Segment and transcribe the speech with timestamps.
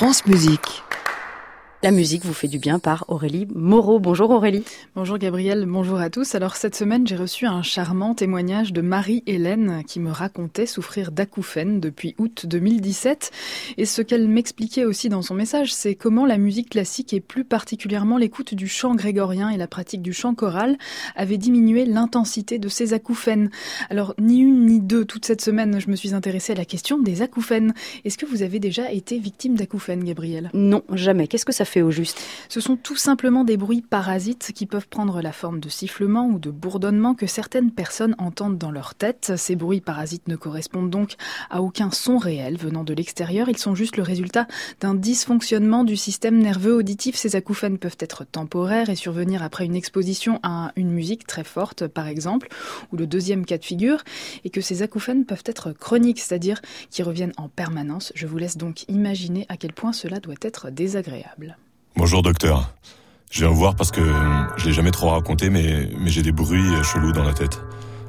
[0.00, 0.82] France Musique.
[1.82, 4.00] La musique vous fait du bien par Aurélie Moreau.
[4.00, 4.64] Bonjour Aurélie.
[4.94, 6.34] Bonjour Gabriel, bonjour à tous.
[6.34, 11.80] Alors cette semaine, j'ai reçu un charmant témoignage de Marie-Hélène qui me racontait souffrir d'acouphènes
[11.80, 13.30] depuis août 2017.
[13.78, 17.44] Et ce qu'elle m'expliquait aussi dans son message, c'est comment la musique classique et plus
[17.44, 20.76] particulièrement l'écoute du chant grégorien et la pratique du chant choral
[21.16, 23.48] avaient diminué l'intensité de ces acouphènes.
[23.88, 26.98] Alors ni une ni deux, toute cette semaine, je me suis intéressée à la question
[26.98, 27.72] des acouphènes.
[28.04, 30.50] Est-ce que vous avez déjà été victime d'acouphènes, Gabriel?
[30.52, 31.26] Non, jamais.
[31.26, 31.69] Qu'est-ce que ça fait
[32.48, 36.38] Ce sont tout simplement des bruits parasites qui peuvent prendre la forme de sifflement ou
[36.38, 39.32] de bourdonnement que certaines personnes entendent dans leur tête.
[39.36, 41.14] Ces bruits parasites ne correspondent donc
[41.48, 44.46] à aucun son réel venant de l'extérieur, ils sont juste le résultat
[44.80, 47.16] d'un dysfonctionnement du système nerveux auditif.
[47.16, 51.86] Ces acouphènes peuvent être temporaires et survenir après une exposition à une musique très forte
[51.86, 52.48] par exemple,
[52.92, 54.02] ou le deuxième cas de figure,
[54.44, 56.60] et que ces acouphènes peuvent être chroniques, c'est-à-dire
[56.90, 58.12] qui reviennent en permanence.
[58.14, 61.59] Je vous laisse donc imaginer à quel point cela doit être désagréable.
[61.96, 62.72] Bonjour docteur.
[63.30, 64.00] Je viens vous voir parce que
[64.56, 67.60] je l'ai jamais trop raconté, mais, mais j'ai des bruits chelous dans la tête.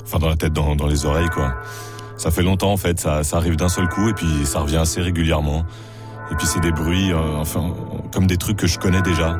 [0.03, 1.55] Enfin, dans la tête, dans, les oreilles, quoi.
[2.15, 2.99] Ça fait longtemps, en fait.
[2.99, 5.65] Ça, ça arrive d'un seul coup et puis ça revient assez régulièrement.
[6.31, 7.73] Et puis c'est des bruits, euh, enfin,
[8.13, 9.39] comme des trucs que je connais déjà.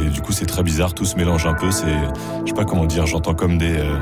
[0.00, 1.70] Et du coup, c'est très bizarre, tout se mélange un peu.
[1.70, 1.98] C'est,
[2.44, 3.76] je sais pas comment dire, j'entends comme des.
[3.76, 3.98] Euh,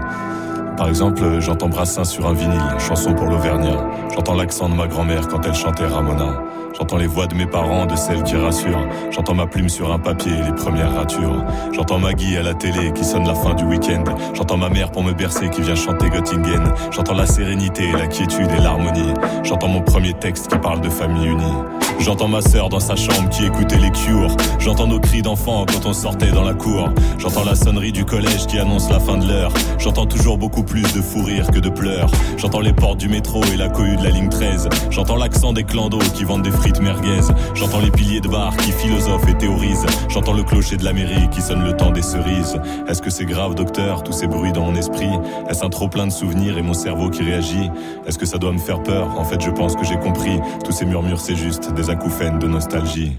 [0.77, 3.77] par exemple, j'entends Brassin sur un vinyle, chanson pour l'Auvergnat.
[4.15, 6.43] J'entends l'accent de ma grand-mère quand elle chantait Ramona.
[6.77, 8.89] J'entends les voix de mes parents, de celles qui rassurent.
[9.11, 11.45] J'entends ma plume sur un papier les premières ratures.
[11.73, 14.05] J'entends Maggie à la télé qui sonne la fin du week-end.
[14.35, 16.73] J'entends ma mère pour me bercer qui vient chanter Göttingen.
[16.91, 19.13] J'entends la sérénité, la quiétude et l'harmonie.
[19.45, 21.55] J'entends mon premier texte qui parle de famille unie.
[22.01, 24.37] J'entends ma sœur dans sa chambre qui écoutait les cures.
[24.59, 26.91] J'entends nos cris d'enfants quand on sortait dans la cour.
[27.19, 29.53] J'entends la sonnerie du collège qui annonce la fin de l'heure.
[29.79, 32.11] J'entends toujours beaucoup plus de fou rire que de pleurs.
[32.37, 34.69] J'entends les portes du métro et la cohue de la ligne 13.
[34.91, 37.21] J'entends l'accent des clandos qui vendent des frites merguez.
[37.55, 39.87] J'entends les piliers de bar qui philosophent et théorisent.
[40.09, 42.59] J'entends le clocher de la mairie qui sonne le temps des cerises.
[42.89, 45.11] Est-ce que c'est grave, docteur, tous ces bruits dans mon esprit?
[45.49, 47.71] Est-ce un trop plein de souvenirs et mon cerveau qui réagit?
[48.07, 49.09] Est-ce que ça doit me faire peur?
[49.19, 50.41] En fait, je pense que j'ai compris.
[50.65, 53.13] Tous ces murmures, c'est juste des acouphènes de nostalgie.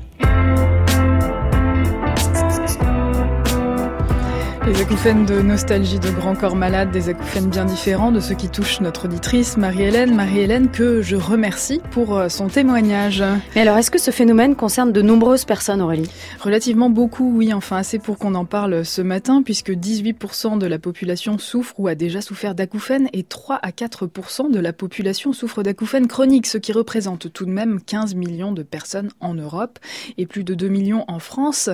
[4.66, 8.48] Les acouphènes de nostalgie de Grand Corps Malade, des acouphènes bien différents de ceux qui
[8.48, 10.16] touchent notre auditrice Marie-Hélène.
[10.16, 13.22] Marie-Hélène que je remercie pour euh, son témoignage.
[13.56, 16.10] Mais alors, est-ce que ce phénomène concerne de nombreuses personnes, Aurélie?
[16.40, 20.80] Relativement beaucoup, oui, enfin assez pour qu'on en parle ce matin, puisque 18% de la
[20.80, 25.62] population souffre ou a déjà souffert d'acouphènes et 3 à 4% de la population souffre
[25.62, 29.78] d'acouphènes chroniques, ce qui représente tout de même 15 millions de personnes en Europe
[30.18, 31.70] et plus de 2 millions en France.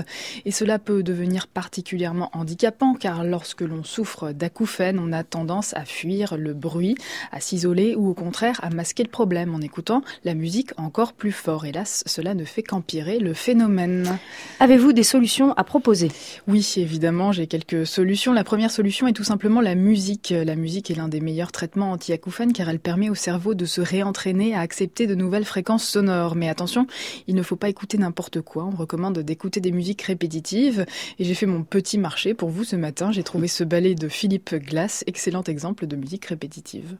[0.45, 5.83] Et cela peut devenir particulièrement handicapant car lorsque l'on souffre d'acouphènes, on a tendance à
[5.83, 6.95] fuir le bruit,
[7.31, 11.33] à s'isoler ou au contraire à masquer le problème en écoutant la musique encore plus
[11.33, 11.65] fort.
[11.65, 14.17] Hélas, cela ne fait qu'empirer le phénomène.
[14.61, 16.09] Avez-vous des solutions à proposer?
[16.47, 18.31] Oui, évidemment, j'ai quelques solutions.
[18.31, 20.33] La première solution est tout simplement la musique.
[20.33, 23.81] La musique est l'un des meilleurs traitements anti-acouphènes car elle permet au cerveau de se
[23.81, 26.35] réentraîner à accepter de nouvelles fréquences sonores.
[26.35, 26.87] Mais attention,
[27.27, 28.63] il ne faut pas écouter n'importe quoi.
[28.63, 30.85] On recommande d'écouter des musiques répétitives
[31.19, 34.07] et j'ai fait mon petit marché pour vous ce matin, j'ai trouvé ce ballet de
[34.07, 36.97] Philippe Glass, excellent exemple de musique répétitive.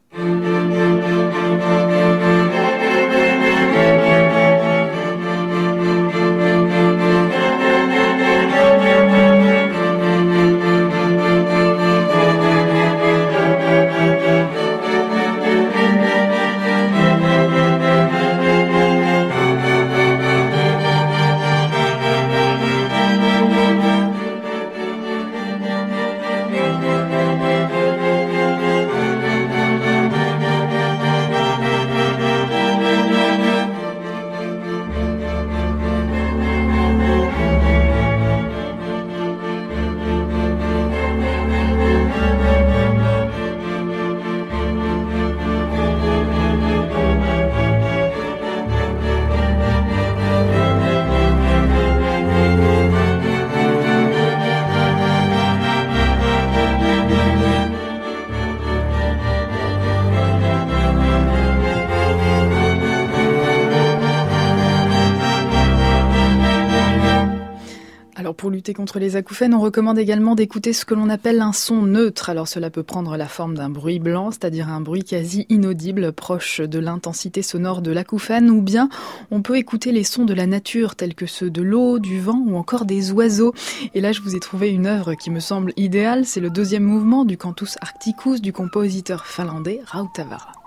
[68.40, 71.82] Pour lutter contre les acouphènes, on recommande également d'écouter ce que l'on appelle un son
[71.82, 72.30] neutre.
[72.30, 76.62] Alors cela peut prendre la forme d'un bruit blanc, c'est-à-dire un bruit quasi inaudible, proche
[76.62, 78.88] de l'intensité sonore de l'acouphène, ou bien
[79.30, 82.42] on peut écouter les sons de la nature, tels que ceux de l'eau, du vent
[82.46, 83.52] ou encore des oiseaux.
[83.94, 86.84] Et là, je vous ai trouvé une œuvre qui me semble idéale, c'est le deuxième
[86.84, 90.59] mouvement du Cantus Arcticus du compositeur finlandais Rautavaara.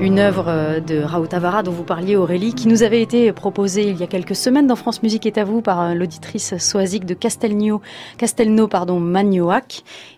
[0.00, 3.90] Une œuvre euh, de Raoult Tavara dont vous parliez Aurélie, qui nous avait été proposée
[3.90, 7.04] il y a quelques semaines dans France Musique est à vous par euh, l'auditrice soisique
[7.04, 7.82] de Castelnau,
[8.16, 8.98] Castelnau pardon,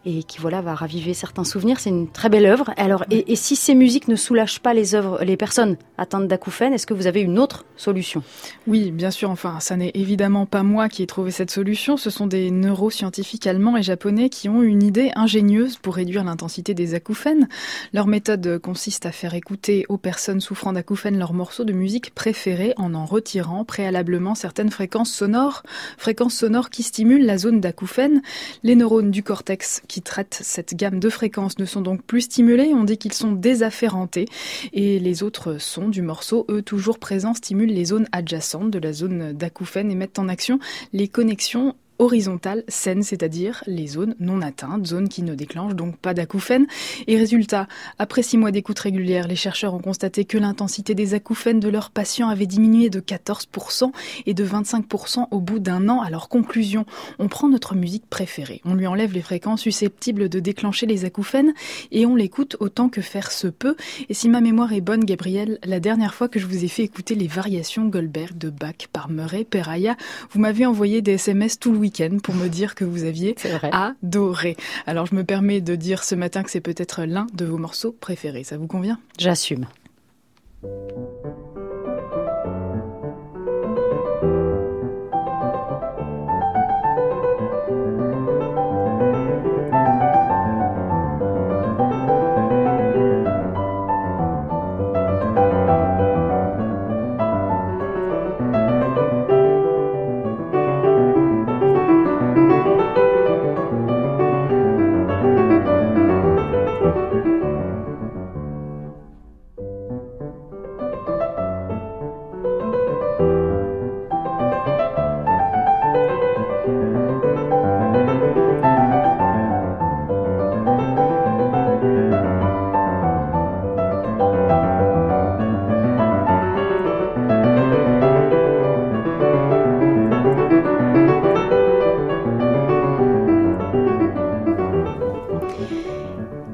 [0.06, 1.80] et qui voilà va raviver certains souvenirs.
[1.80, 2.70] C'est une très belle œuvre.
[2.76, 6.86] Alors, et, si ces musiques ne soulagent pas les œuvres, les personnes atteintes d'acouphènes, est-ce
[6.86, 8.22] que vous avez une autre solution?
[8.68, 9.30] Oui, bien sûr.
[9.30, 11.96] Enfin, ça n'est évidemment pas moi qui ai trouvé cette solution.
[11.96, 16.72] Ce sont des neuroscientifiques allemands et japonais qui ont une idée ingénieuse pour réduire l'intensité
[16.72, 17.48] des acouphènes.
[17.92, 22.74] Leur méthode consiste à faire écouter aux personnes souffrant d'acouphènes leurs morceaux de musique préférés
[22.76, 25.62] en en retirant préalablement certaines fréquences sonores,
[25.98, 28.22] fréquences sonores qui stimulent la zone d'acouphène.
[28.62, 32.72] Les neurones du cortex qui traitent cette gamme de fréquences ne sont donc plus stimulés,
[32.74, 34.26] on dit qu'ils sont désafférentés.
[34.72, 38.92] Et les autres sons du morceau, eux toujours présents, stimulent les zones adjacentes de la
[38.92, 40.58] zone d'acouphène et mettent en action
[40.92, 46.14] les connexions horizontale saine, c'est-à-dire les zones non atteintes, zones qui ne déclenchent donc pas
[46.14, 46.66] d'acouphènes.
[47.06, 47.68] Et résultat,
[47.98, 51.90] après six mois d'écoute régulière, les chercheurs ont constaté que l'intensité des acouphènes de leurs
[51.90, 53.92] patients avait diminué de 14%
[54.26, 56.00] et de 25% au bout d'un an.
[56.00, 56.86] Alors conclusion,
[57.20, 61.54] on prend notre musique préférée, on lui enlève les fréquences susceptibles de déclencher les acouphènes
[61.92, 63.76] et on l'écoute autant que faire se peut.
[64.08, 66.82] Et si ma mémoire est bonne, Gabriel, la dernière fois que je vous ai fait
[66.82, 69.96] écouter les variations Goldberg de Bach par Murray Peraya,
[70.32, 71.91] vous m'avez envoyé des SMS tout le week
[72.22, 73.34] pour me dire que vous aviez
[73.72, 74.56] adoré.
[74.86, 77.92] Alors je me permets de dire ce matin que c'est peut-être l'un de vos morceaux
[77.92, 78.44] préférés.
[78.44, 78.98] Ça vous convient?
[79.18, 79.66] J'assume.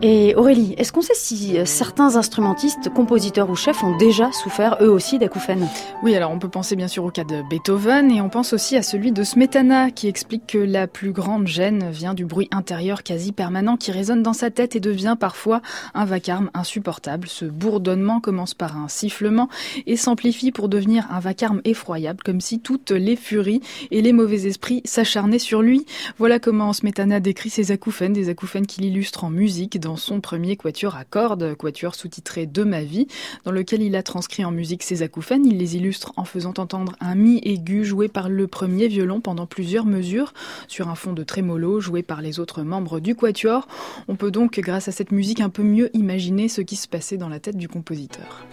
[0.00, 4.88] Aurélie, est-ce qu'on sait si euh, certains instrumentistes, compositeurs ou chefs ont déjà souffert eux
[4.88, 5.67] aussi d'acouphènes?
[6.05, 8.76] Oui, alors on peut penser bien sûr au cas de Beethoven et on pense aussi
[8.76, 13.02] à celui de Smetana qui explique que la plus grande gêne vient du bruit intérieur
[13.02, 15.62] quasi permanent qui résonne dans sa tête et devient parfois
[15.95, 17.26] un vacarme insupportable.
[17.26, 19.49] Ce bourdonnement commence par un sifflement
[19.87, 24.47] et s'amplifie pour devenir un vacarme effroyable comme si toutes les furies et les mauvais
[24.47, 25.87] esprits s'acharnaient sur lui.
[26.19, 30.97] Voilà comment Smetana décrit ses acouphènes, des acouphènes qu'il illustre en musique son premier quatuor
[30.97, 33.07] à cordes, quatuor sous-titré De ma vie,
[33.45, 35.47] dans lequel il a transcrit en musique ses acouphènes.
[35.47, 39.47] Il les illustre en faisant entendre un mi aigu joué par le premier violon pendant
[39.47, 40.33] plusieurs mesures
[40.66, 43.68] sur un fond de trémolo joué par les autres membres du quatuor.
[44.09, 47.16] On peut donc, grâce à cette musique, un peu mieux imaginer ce qui se passait
[47.16, 48.45] dans la tête du compositeur.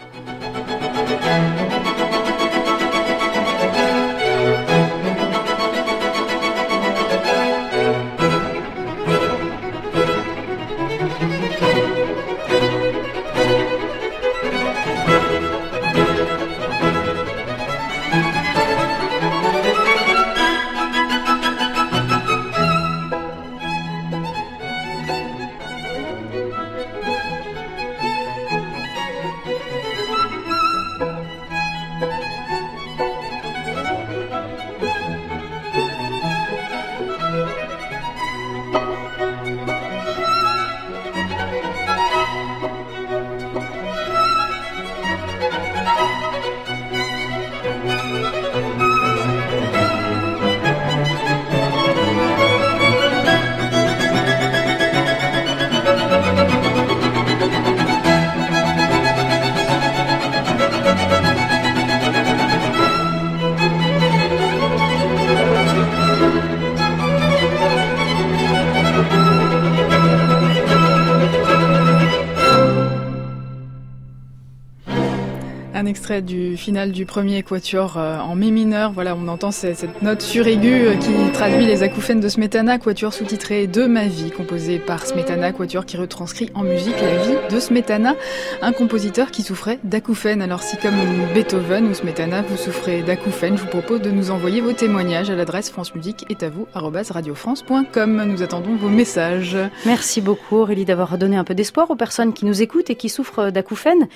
[76.05, 78.91] Du final du premier quatuor euh, en mi mineur.
[78.91, 83.65] Voilà, on entend cette note suraiguë euh, qui traduit les acouphènes de Smetana, quatuor sous-titré
[83.65, 88.15] De ma vie, composé par Smetana, quatuor qui retranscrit en musique la vie de Smetana,
[88.62, 90.43] un compositeur qui souffrait d'acouphènes.
[90.43, 90.93] Alors si comme
[91.33, 95.35] Beethoven ou Smetana, vous souffrez d'acouphènes, je vous propose de nous envoyer vos témoignages à
[95.35, 98.24] l'adresse France Musique est à vous radiofrance.com.
[98.25, 99.57] Nous attendons vos messages.
[99.85, 103.09] Merci beaucoup Aurélie d'avoir donné un peu d'espoir aux personnes qui nous écoutent et qui
[103.09, 104.07] souffrent d'acouphènes.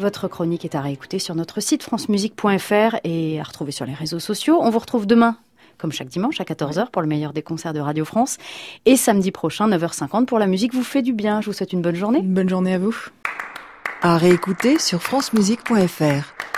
[0.00, 4.18] Votre chronique est à réécouter sur notre site francemusique.fr et à retrouver sur les réseaux
[4.18, 4.58] sociaux.
[4.62, 5.36] On vous retrouve demain
[5.76, 8.38] comme chaque dimanche à 14h pour le meilleur des concerts de Radio France.
[8.86, 11.42] Et samedi prochain, 9h50 pour la musique vous fait du bien.
[11.42, 12.22] Je vous souhaite une bonne journée.
[12.22, 12.96] bonne journée à vous.
[14.00, 16.49] À réécouter sur francemusique.fr.